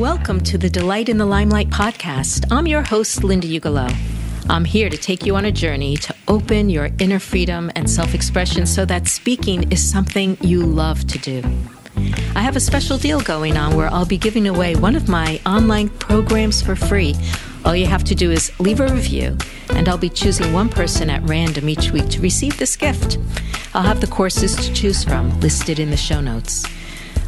Welcome 0.00 0.40
to 0.44 0.56
the 0.56 0.70
Delight 0.70 1.10
in 1.10 1.18
the 1.18 1.26
Limelight 1.26 1.68
podcast. 1.68 2.50
I'm 2.50 2.66
your 2.66 2.80
host, 2.80 3.22
Linda 3.22 3.46
Ugelow. 3.46 3.94
I'm 4.48 4.64
here 4.64 4.88
to 4.88 4.96
take 4.96 5.26
you 5.26 5.36
on 5.36 5.44
a 5.44 5.52
journey 5.52 5.98
to 5.98 6.14
open 6.26 6.70
your 6.70 6.88
inner 6.98 7.18
freedom 7.18 7.70
and 7.76 7.88
self 7.88 8.14
expression 8.14 8.64
so 8.64 8.86
that 8.86 9.08
speaking 9.08 9.70
is 9.70 9.86
something 9.86 10.38
you 10.40 10.64
love 10.64 11.06
to 11.08 11.18
do. 11.18 11.42
I 12.34 12.40
have 12.40 12.56
a 12.56 12.60
special 12.60 12.96
deal 12.96 13.20
going 13.20 13.58
on 13.58 13.76
where 13.76 13.92
I'll 13.92 14.06
be 14.06 14.16
giving 14.16 14.48
away 14.48 14.74
one 14.74 14.96
of 14.96 15.06
my 15.06 15.38
online 15.44 15.90
programs 15.90 16.62
for 16.62 16.74
free. 16.74 17.14
All 17.66 17.76
you 17.76 17.84
have 17.84 18.04
to 18.04 18.14
do 18.14 18.30
is 18.30 18.58
leave 18.58 18.80
a 18.80 18.88
review, 18.88 19.36
and 19.68 19.86
I'll 19.86 19.98
be 19.98 20.08
choosing 20.08 20.54
one 20.54 20.70
person 20.70 21.10
at 21.10 21.22
random 21.28 21.68
each 21.68 21.90
week 21.90 22.08
to 22.08 22.22
receive 22.22 22.56
this 22.56 22.74
gift. 22.74 23.18
I'll 23.74 23.82
have 23.82 24.00
the 24.00 24.06
courses 24.06 24.56
to 24.56 24.72
choose 24.72 25.04
from 25.04 25.38
listed 25.40 25.78
in 25.78 25.90
the 25.90 25.98
show 25.98 26.22
notes. 26.22 26.64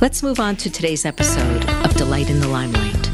Let's 0.00 0.22
move 0.22 0.38
on 0.38 0.54
to 0.58 0.70
today's 0.70 1.04
episode 1.04 1.68
of 1.84 1.92
Delight 1.96 2.30
in 2.30 2.38
the 2.38 2.46
Limelight. 2.46 3.10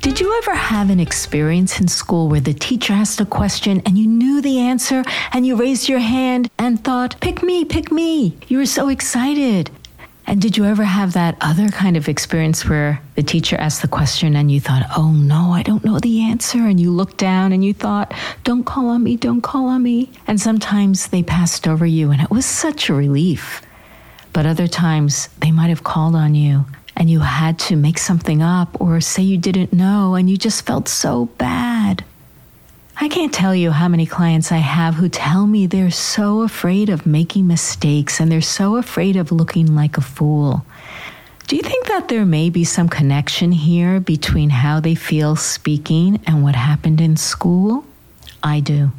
Did 0.00 0.18
you 0.18 0.34
ever 0.38 0.54
have 0.54 0.88
an 0.88 0.98
experience 0.98 1.78
in 1.78 1.88
school 1.88 2.30
where 2.30 2.40
the 2.40 2.54
teacher 2.54 2.94
asked 2.94 3.20
a 3.20 3.26
question 3.26 3.82
and 3.84 3.98
you 3.98 4.06
knew 4.06 4.40
the 4.40 4.58
answer 4.58 5.04
and 5.32 5.46
you 5.46 5.56
raised 5.56 5.90
your 5.90 5.98
hand 5.98 6.50
and 6.58 6.82
thought, 6.82 7.20
pick 7.20 7.42
me, 7.42 7.66
pick 7.66 7.92
me? 7.92 8.38
You 8.48 8.56
were 8.56 8.66
so 8.66 8.88
excited. 8.88 9.70
And 10.26 10.40
did 10.40 10.56
you 10.56 10.64
ever 10.64 10.84
have 10.84 11.12
that 11.12 11.36
other 11.42 11.68
kind 11.68 11.98
of 11.98 12.08
experience 12.08 12.64
where 12.64 13.02
the 13.14 13.22
teacher 13.22 13.56
asked 13.56 13.82
the 13.82 13.88
question 13.88 14.34
and 14.36 14.50
you 14.50 14.58
thought, 14.58 14.86
oh 14.96 15.10
no, 15.10 15.52
I 15.52 15.62
don't 15.62 15.84
know 15.84 15.98
the 15.98 16.22
answer? 16.22 16.60
And 16.60 16.80
you 16.80 16.90
looked 16.90 17.18
down 17.18 17.52
and 17.52 17.62
you 17.62 17.74
thought, 17.74 18.14
don't 18.42 18.64
call 18.64 18.88
on 18.88 19.02
me, 19.02 19.16
don't 19.18 19.42
call 19.42 19.66
on 19.66 19.82
me. 19.82 20.12
And 20.26 20.40
sometimes 20.40 21.08
they 21.08 21.22
passed 21.22 21.68
over 21.68 21.84
you 21.84 22.10
and 22.10 22.22
it 22.22 22.30
was 22.30 22.46
such 22.46 22.88
a 22.88 22.94
relief. 22.94 23.60
But 24.40 24.46
other 24.46 24.68
times 24.68 25.28
they 25.40 25.50
might 25.50 25.68
have 25.68 25.84
called 25.84 26.14
on 26.14 26.34
you 26.34 26.64
and 26.96 27.10
you 27.10 27.20
had 27.20 27.58
to 27.58 27.76
make 27.76 27.98
something 27.98 28.40
up 28.40 28.80
or 28.80 28.98
say 29.02 29.22
you 29.22 29.36
didn't 29.36 29.74
know 29.74 30.14
and 30.14 30.30
you 30.30 30.38
just 30.38 30.64
felt 30.64 30.88
so 30.88 31.26
bad. 31.36 32.02
I 32.98 33.08
can't 33.08 33.34
tell 33.34 33.54
you 33.54 33.70
how 33.70 33.86
many 33.86 34.06
clients 34.06 34.50
I 34.50 34.56
have 34.56 34.94
who 34.94 35.10
tell 35.10 35.46
me 35.46 35.66
they're 35.66 35.90
so 35.90 36.40
afraid 36.40 36.88
of 36.88 37.04
making 37.04 37.48
mistakes 37.48 38.18
and 38.18 38.32
they're 38.32 38.40
so 38.40 38.76
afraid 38.76 39.16
of 39.16 39.30
looking 39.30 39.74
like 39.74 39.98
a 39.98 40.00
fool. 40.00 40.64
Do 41.46 41.54
you 41.54 41.62
think 41.62 41.88
that 41.88 42.08
there 42.08 42.24
may 42.24 42.48
be 42.48 42.64
some 42.64 42.88
connection 42.88 43.52
here 43.52 44.00
between 44.00 44.48
how 44.48 44.80
they 44.80 44.94
feel 44.94 45.36
speaking 45.36 46.18
and 46.26 46.42
what 46.42 46.54
happened 46.54 47.02
in 47.02 47.18
school? 47.18 47.84
I 48.42 48.60
do. 48.60 48.90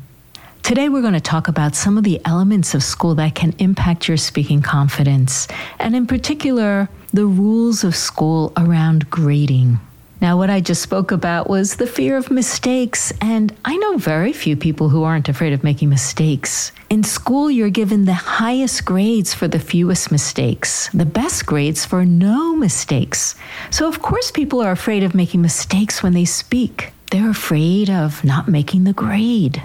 Today, 0.63 0.89
we're 0.89 1.01
going 1.01 1.15
to 1.15 1.19
talk 1.19 1.47
about 1.47 1.75
some 1.75 1.97
of 1.97 2.03
the 2.05 2.21
elements 2.23 2.73
of 2.75 2.83
school 2.83 3.15
that 3.15 3.35
can 3.35 3.53
impact 3.57 4.07
your 4.07 4.15
speaking 4.15 4.61
confidence, 4.61 5.47
and 5.79 5.95
in 5.95 6.07
particular, 6.07 6.87
the 7.11 7.25
rules 7.25 7.83
of 7.83 7.95
school 7.95 8.53
around 8.55 9.09
grading. 9.09 9.79
Now, 10.21 10.37
what 10.37 10.51
I 10.51 10.61
just 10.61 10.83
spoke 10.83 11.11
about 11.11 11.49
was 11.49 11.75
the 11.75 11.87
fear 11.87 12.15
of 12.15 12.31
mistakes, 12.31 13.11
and 13.19 13.53
I 13.65 13.75
know 13.75 13.97
very 13.97 14.31
few 14.31 14.55
people 14.55 14.87
who 14.87 15.03
aren't 15.03 15.27
afraid 15.27 15.51
of 15.51 15.63
making 15.63 15.89
mistakes. 15.89 16.71
In 16.89 17.03
school, 17.03 17.51
you're 17.51 17.71
given 17.71 18.05
the 18.05 18.13
highest 18.13 18.85
grades 18.85 19.33
for 19.33 19.47
the 19.47 19.59
fewest 19.59 20.11
mistakes, 20.11 20.89
the 20.93 21.05
best 21.05 21.45
grades 21.47 21.85
for 21.85 22.05
no 22.05 22.55
mistakes. 22.55 23.35
So, 23.71 23.89
of 23.89 24.01
course, 24.01 24.31
people 24.31 24.61
are 24.61 24.71
afraid 24.71 25.03
of 25.03 25.15
making 25.15 25.41
mistakes 25.41 26.01
when 26.01 26.13
they 26.13 26.25
speak. 26.25 26.93
They're 27.09 27.31
afraid 27.31 27.89
of 27.89 28.23
not 28.23 28.47
making 28.47 28.85
the 28.85 28.93
grade 28.93 29.61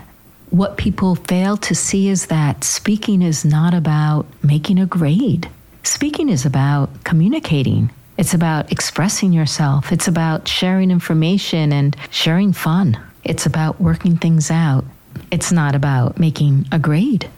what 0.50 0.76
people 0.76 1.14
fail 1.14 1.56
to 1.56 1.74
see 1.74 2.08
is 2.08 2.26
that 2.26 2.64
speaking 2.64 3.22
is 3.22 3.44
not 3.44 3.74
about 3.74 4.26
making 4.42 4.78
a 4.78 4.86
grade. 4.86 5.48
Speaking 5.82 6.28
is 6.28 6.46
about 6.46 7.04
communicating. 7.04 7.90
It's 8.18 8.34
about 8.34 8.72
expressing 8.72 9.32
yourself. 9.32 9.92
It's 9.92 10.08
about 10.08 10.48
sharing 10.48 10.90
information 10.90 11.72
and 11.72 11.96
sharing 12.10 12.52
fun. 12.52 12.98
It's 13.24 13.44
about 13.44 13.80
working 13.80 14.16
things 14.16 14.50
out. 14.50 14.84
It's 15.30 15.52
not 15.52 15.74
about 15.74 16.18
making 16.18 16.66
a 16.72 16.78
grade. 16.78 17.28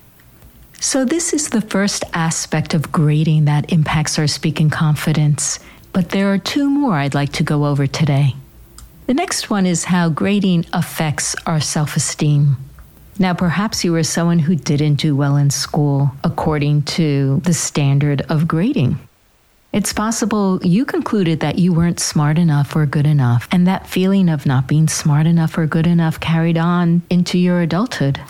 So, 0.81 1.03
this 1.03 1.33
is 1.33 1.49
the 1.49 1.61
first 1.61 2.05
aspect 2.13 2.73
of 2.73 2.91
grading 2.91 3.45
that 3.45 3.73
impacts 3.73 4.17
our 4.17 4.27
speaking 4.27 4.69
confidence. 4.69 5.59
But 5.91 6.09
there 6.09 6.31
are 6.31 6.37
two 6.37 6.69
more 6.69 6.93
I'd 6.93 7.15
like 7.15 7.33
to 7.33 7.43
go 7.43 7.65
over 7.65 7.85
today. 7.85 8.35
The 9.07 9.13
next 9.13 9.49
one 9.49 9.65
is 9.65 9.85
how 9.85 10.07
grading 10.07 10.67
affects 10.71 11.35
our 11.45 11.59
self 11.59 11.97
esteem. 11.97 12.55
Now, 13.21 13.33
perhaps 13.33 13.83
you 13.83 13.91
were 13.91 14.03
someone 14.03 14.39
who 14.39 14.55
didn't 14.55 14.95
do 14.95 15.13
well 15.13 15.35
in 15.35 15.49
school 15.49 16.09
according 16.23 16.83
to 16.83 17.41
the 17.43 17.53
standard 17.53 18.21
of 18.29 18.47
grading. 18.47 18.97
It's 19.73 19.91
possible 19.91 20.59
you 20.63 20.85
concluded 20.85 21.41
that 21.41 21.59
you 21.59 21.73
weren't 21.73 21.99
smart 21.99 22.37
enough 22.39 22.77
or 22.77 22.85
good 22.85 23.05
enough, 23.05 23.49
and 23.51 23.67
that 23.67 23.87
feeling 23.87 24.29
of 24.29 24.45
not 24.45 24.67
being 24.67 24.87
smart 24.87 25.27
enough 25.27 25.57
or 25.57 25.67
good 25.67 25.85
enough 25.85 26.21
carried 26.21 26.57
on 26.57 27.01
into 27.09 27.37
your 27.37 27.59
adulthood. 27.59 28.21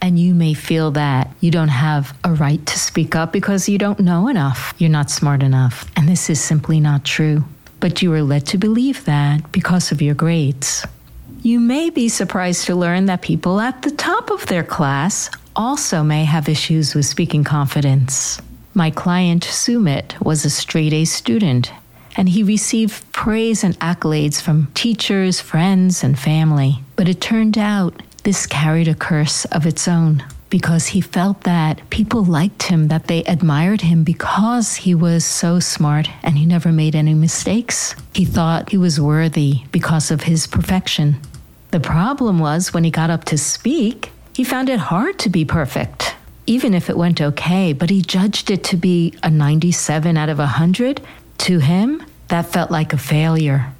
And 0.00 0.20
you 0.20 0.34
may 0.34 0.54
feel 0.54 0.92
that 0.92 1.30
you 1.40 1.50
don't 1.50 1.68
have 1.68 2.16
a 2.22 2.32
right 2.32 2.64
to 2.64 2.78
speak 2.78 3.16
up 3.16 3.32
because 3.32 3.68
you 3.68 3.76
don't 3.76 3.98
know 3.98 4.28
enough, 4.28 4.72
you're 4.78 4.88
not 4.88 5.10
smart 5.10 5.42
enough, 5.42 5.84
and 5.96 6.08
this 6.08 6.30
is 6.30 6.40
simply 6.40 6.78
not 6.78 7.04
true. 7.04 7.42
But 7.80 8.02
you 8.02 8.10
were 8.10 8.22
led 8.22 8.46
to 8.46 8.58
believe 8.58 9.04
that 9.04 9.50
because 9.50 9.90
of 9.90 10.00
your 10.00 10.14
grades. 10.14 10.86
You 11.48 11.60
may 11.60 11.88
be 11.88 12.10
surprised 12.10 12.66
to 12.66 12.74
learn 12.74 13.06
that 13.06 13.22
people 13.22 13.58
at 13.58 13.80
the 13.80 13.90
top 13.90 14.30
of 14.30 14.44
their 14.48 14.62
class 14.62 15.30
also 15.56 16.02
may 16.02 16.26
have 16.26 16.46
issues 16.46 16.94
with 16.94 17.06
speaking 17.06 17.42
confidence. 17.42 18.38
My 18.74 18.90
client 18.90 19.44
Sumit 19.44 20.22
was 20.22 20.44
a 20.44 20.50
straight 20.50 20.92
A 20.92 21.06
student, 21.06 21.72
and 22.18 22.28
he 22.28 22.42
received 22.42 23.10
praise 23.12 23.64
and 23.64 23.80
accolades 23.80 24.42
from 24.42 24.68
teachers, 24.74 25.40
friends, 25.40 26.04
and 26.04 26.18
family. 26.18 26.80
But 26.96 27.08
it 27.08 27.22
turned 27.22 27.56
out 27.56 28.02
this 28.24 28.46
carried 28.46 28.88
a 28.88 28.94
curse 28.94 29.46
of 29.46 29.64
its 29.64 29.88
own 29.88 30.22
because 30.50 30.88
he 30.88 31.00
felt 31.00 31.44
that 31.44 31.80
people 31.88 32.24
liked 32.24 32.64
him, 32.64 32.88
that 32.88 33.06
they 33.06 33.24
admired 33.24 33.80
him 33.80 34.04
because 34.04 34.76
he 34.76 34.94
was 34.94 35.24
so 35.24 35.60
smart 35.60 36.10
and 36.22 36.36
he 36.36 36.44
never 36.44 36.72
made 36.72 36.94
any 36.94 37.14
mistakes. 37.14 37.94
He 38.12 38.26
thought 38.26 38.68
he 38.68 38.76
was 38.76 39.00
worthy 39.00 39.62
because 39.72 40.10
of 40.10 40.24
his 40.24 40.46
perfection. 40.46 41.16
The 41.70 41.80
problem 41.80 42.38
was 42.38 42.72
when 42.72 42.84
he 42.84 42.90
got 42.90 43.10
up 43.10 43.24
to 43.24 43.38
speak, 43.38 44.10
he 44.34 44.44
found 44.44 44.68
it 44.68 44.78
hard 44.78 45.18
to 45.20 45.28
be 45.28 45.44
perfect, 45.44 46.14
even 46.46 46.72
if 46.72 46.88
it 46.88 46.96
went 46.96 47.20
okay, 47.20 47.72
but 47.72 47.90
he 47.90 48.00
judged 48.00 48.50
it 48.50 48.64
to 48.64 48.76
be 48.76 49.14
a 49.22 49.28
97 49.30 50.16
out 50.16 50.28
of 50.28 50.38
100. 50.38 51.02
To 51.38 51.58
him, 51.58 52.02
that 52.28 52.46
felt 52.46 52.70
like 52.70 52.92
a 52.92 52.98
failure. 52.98 53.72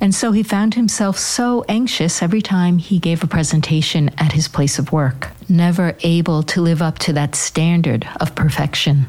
And 0.00 0.14
so 0.14 0.32
he 0.32 0.42
found 0.42 0.74
himself 0.74 1.18
so 1.18 1.64
anxious 1.68 2.22
every 2.22 2.40
time 2.40 2.78
he 2.78 2.98
gave 2.98 3.22
a 3.22 3.26
presentation 3.26 4.10
at 4.16 4.32
his 4.32 4.48
place 4.48 4.78
of 4.78 4.92
work, 4.92 5.30
never 5.48 5.96
able 6.02 6.42
to 6.44 6.62
live 6.62 6.80
up 6.80 6.98
to 7.00 7.12
that 7.14 7.34
standard 7.34 8.08
of 8.20 8.34
perfection. 8.34 9.06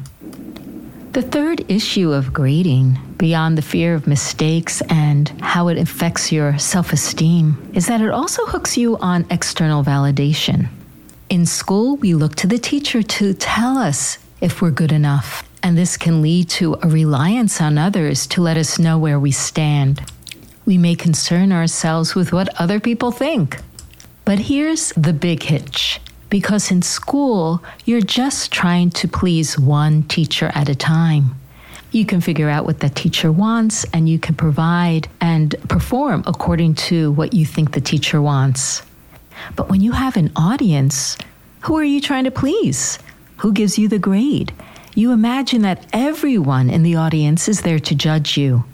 The 1.12 1.22
third 1.22 1.68
issue 1.68 2.12
of 2.12 2.32
grading, 2.32 2.96
beyond 3.16 3.58
the 3.58 3.62
fear 3.62 3.96
of 3.96 4.06
mistakes 4.06 4.80
and 4.82 5.28
how 5.40 5.66
it 5.66 5.76
affects 5.76 6.30
your 6.30 6.56
self 6.56 6.92
esteem, 6.92 7.72
is 7.74 7.88
that 7.88 8.00
it 8.00 8.10
also 8.10 8.46
hooks 8.46 8.76
you 8.76 8.96
on 8.98 9.26
external 9.28 9.82
validation. 9.82 10.68
In 11.28 11.46
school, 11.46 11.96
we 11.96 12.14
look 12.14 12.36
to 12.36 12.46
the 12.46 12.58
teacher 12.58 13.02
to 13.02 13.34
tell 13.34 13.76
us 13.76 14.18
if 14.40 14.62
we're 14.62 14.70
good 14.70 14.92
enough, 14.92 15.42
and 15.64 15.76
this 15.76 15.96
can 15.96 16.22
lead 16.22 16.48
to 16.50 16.76
a 16.80 16.86
reliance 16.86 17.60
on 17.60 17.76
others 17.76 18.28
to 18.28 18.40
let 18.40 18.56
us 18.56 18.78
know 18.78 18.96
where 18.96 19.18
we 19.18 19.32
stand. 19.32 20.08
We 20.64 20.78
may 20.78 20.94
concern 20.94 21.50
ourselves 21.50 22.14
with 22.14 22.32
what 22.32 22.54
other 22.60 22.78
people 22.78 23.10
think. 23.10 23.58
But 24.24 24.38
here's 24.38 24.90
the 24.90 25.12
big 25.12 25.42
hitch 25.42 25.98
because 26.30 26.70
in 26.70 26.80
school, 26.80 27.62
you're 27.84 28.00
just 28.00 28.52
trying 28.52 28.90
to 28.90 29.08
please 29.08 29.58
one 29.58 30.04
teacher 30.04 30.50
at 30.54 30.68
a 30.68 30.74
time. 30.74 31.34
You 31.90 32.06
can 32.06 32.20
figure 32.20 32.48
out 32.48 32.64
what 32.64 32.78
the 32.78 32.88
teacher 32.88 33.32
wants 33.32 33.84
and 33.92 34.08
you 34.08 34.18
can 34.18 34.36
provide 34.36 35.08
and 35.20 35.56
perform 35.68 36.22
according 36.26 36.76
to 36.76 37.10
what 37.12 37.34
you 37.34 37.44
think 37.44 37.72
the 37.72 37.80
teacher 37.80 38.22
wants. 38.22 38.82
But 39.56 39.68
when 39.68 39.80
you 39.80 39.92
have 39.92 40.16
an 40.16 40.30
audience, 40.36 41.18
who 41.62 41.76
are 41.76 41.84
you 41.84 42.00
trying 42.00 42.24
to 42.24 42.30
please? 42.30 42.98
Who 43.38 43.52
gives 43.52 43.76
you 43.76 43.88
the 43.88 43.98
grade? 43.98 44.52
You 44.94 45.12
imagine 45.12 45.62
that 45.62 45.86
everyone 45.92 46.70
in 46.70 46.84
the 46.84 46.96
audience 46.96 47.48
is 47.48 47.62
there 47.62 47.80
to 47.80 47.94
judge 47.94 48.36
you. 48.36 48.64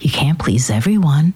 You 0.00 0.10
can't 0.10 0.38
please 0.38 0.70
everyone, 0.70 1.34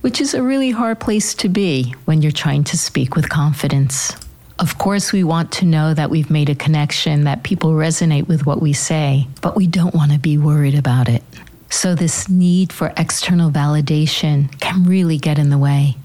which 0.00 0.20
is 0.20 0.34
a 0.34 0.42
really 0.42 0.70
hard 0.70 0.98
place 0.98 1.34
to 1.34 1.48
be 1.48 1.94
when 2.04 2.20
you're 2.22 2.32
trying 2.32 2.64
to 2.64 2.78
speak 2.78 3.14
with 3.14 3.28
confidence. 3.28 4.16
Of 4.58 4.78
course, 4.78 5.12
we 5.12 5.22
want 5.22 5.52
to 5.52 5.64
know 5.64 5.94
that 5.94 6.10
we've 6.10 6.30
made 6.30 6.50
a 6.50 6.54
connection, 6.54 7.24
that 7.24 7.44
people 7.44 7.70
resonate 7.72 8.26
with 8.26 8.44
what 8.44 8.60
we 8.60 8.72
say, 8.72 9.26
but 9.40 9.56
we 9.56 9.66
don't 9.66 9.94
want 9.94 10.12
to 10.12 10.18
be 10.18 10.36
worried 10.36 10.74
about 10.74 11.08
it. 11.08 11.22
So, 11.70 11.94
this 11.94 12.28
need 12.28 12.72
for 12.72 12.92
external 12.96 13.50
validation 13.50 14.50
can 14.60 14.84
really 14.84 15.18
get 15.18 15.38
in 15.38 15.50
the 15.50 15.58
way. 15.58 15.96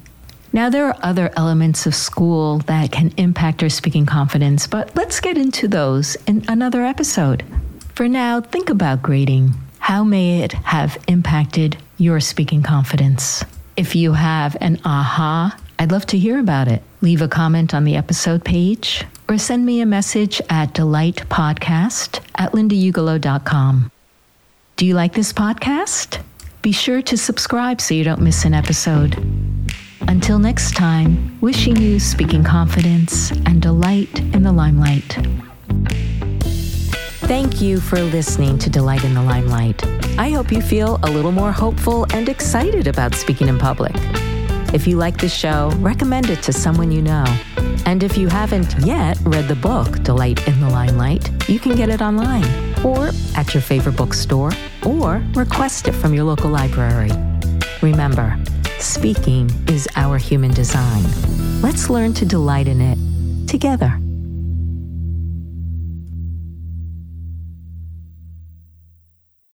Now, 0.52 0.70
there 0.70 0.86
are 0.86 0.98
other 1.02 1.32
elements 1.36 1.86
of 1.88 1.96
school 1.96 2.60
that 2.60 2.92
can 2.92 3.12
impact 3.18 3.64
our 3.64 3.70
speaking 3.70 4.06
confidence, 4.06 4.68
but 4.68 4.96
let's 4.96 5.20
get 5.20 5.38
into 5.38 5.68
those 5.68 6.16
in 6.28 6.46
another 6.48 6.84
episode. 6.84 7.44
For 7.96 8.08
now, 8.08 8.42
think 8.42 8.70
about 8.70 9.02
grading. 9.02 9.54
How 9.80 10.04
may 10.04 10.42
it 10.44 10.54
have 10.54 10.98
impacted 11.08 11.78
your 11.98 12.20
speaking 12.20 12.64
confidence. 12.64 13.44
If 13.78 13.96
you 13.96 14.14
have 14.14 14.58
an 14.60 14.80
aha, 14.84 15.58
I'd 15.84 15.92
love 15.92 16.06
to 16.08 16.18
hear 16.18 16.40
about 16.40 16.70
it. 16.70 16.82
Leave 17.02 17.22
a 17.22 17.28
comment 17.28 17.74
on 17.74 17.84
the 17.84 17.98
episode 17.98 18.46
page 18.46 19.04
or 19.28 19.38
send 19.38 19.66
me 19.66 19.82
a 19.82 19.86
message 19.86 20.42
at 20.50 20.74
delightpodcast 20.74 22.22
at 22.36 22.54
lindaugelow.com. 22.54 23.92
Do 24.78 24.86
you 24.86 24.94
like 24.94 25.12
this 25.12 25.34
podcast? 25.34 26.22
Be 26.62 26.72
sure 26.72 27.02
to 27.02 27.18
subscribe 27.18 27.82
so 27.82 27.96
you 27.96 28.06
don't 28.06 28.22
miss 28.22 28.46
an 28.46 28.54
episode. 28.54 29.18
Until 30.08 30.40
next 30.40 30.74
time, 30.74 31.38
wishing 31.42 31.76
you 31.76 32.00
speaking 32.00 32.46
confidence 32.46 33.32
and 33.32 33.62
delight 33.62 34.20
in 34.20 34.44
the 34.44 34.54
limelight. 34.54 35.18
Thank 37.28 37.60
you 37.60 37.82
for 37.82 38.02
listening 38.02 38.58
to 38.60 38.70
Delight 38.70 39.04
in 39.04 39.14
the 39.14 39.22
Limelight. 39.22 39.86
I 40.18 40.30
hope 40.30 40.50
you 40.50 40.62
feel 40.62 41.02
a 41.04 41.12
little 41.12 41.34
more 41.34 41.52
hopeful 41.52 42.06
and 42.14 42.30
excited 42.30 42.88
about 42.88 43.16
speaking 43.16 43.50
in 43.50 43.60
public. 43.60 43.94
If 44.74 44.88
you 44.88 44.98
like 44.98 45.20
the 45.20 45.30
show, 45.30 45.72
recommend 45.78 46.32
it 46.32 46.42
to 46.44 46.52
someone 46.52 46.92
you 46.92 47.02
know. 47.02 47.26
And 47.86 48.02
if 48.02 48.18
you 48.18 48.28
haven't 48.28 48.76
yet 48.80 49.20
read 49.22 49.48
the 49.48 49.56
book, 49.56 50.02
Delight 50.02 50.48
in 50.48 50.60
the 50.60 50.68
Limelight, 50.68 51.30
you 51.48 51.60
can 51.60 51.76
get 51.76 51.90
it 51.90 52.02
online 52.02 52.46
or 52.84 53.12
at 53.36 53.54
your 53.54 53.62
favorite 53.62 53.96
bookstore 53.96 54.52
or 54.84 55.24
request 55.36 55.88
it 55.88 55.94
from 55.94 56.14
your 56.14 56.24
local 56.24 56.50
library. 56.50 57.12
Remember, 57.84 58.36
speaking 58.80 59.52
is 59.68 59.88
our 59.96 60.18
human 60.18 60.52
design. 60.52 61.04
Let's 61.62 61.92
learn 61.92 62.14
to 62.16 62.26
delight 62.26 62.68
in 62.68 62.82
it 62.82 62.98
together. 63.48 64.03